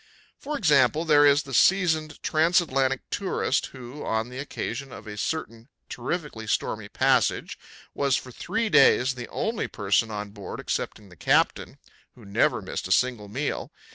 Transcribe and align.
For 0.39 0.57
example, 0.57 1.05
there 1.05 1.27
is 1.27 1.43
the 1.43 1.53
seasoned 1.53 2.23
trans 2.23 2.59
atlantic 2.59 3.01
tourist 3.11 3.67
who, 3.67 4.03
on 4.03 4.29
the 4.29 4.39
occasion 4.39 4.91
of 4.91 5.05
a 5.05 5.15
certain 5.15 5.69
terrifically 5.89 6.47
stormy 6.47 6.89
passage, 6.89 7.59
was 7.93 8.15
for 8.15 8.31
three 8.31 8.67
days 8.67 9.13
the 9.13 9.27
only 9.27 9.67
person 9.67 10.09
on 10.09 10.31
board 10.31 10.59
excepting 10.59 11.09
the 11.09 11.15
captain 11.15 11.77
who 12.15 12.25
never 12.25 12.63
missed 12.63 12.87
a 12.87 12.91
single 12.91 13.27
meal. 13.27 13.71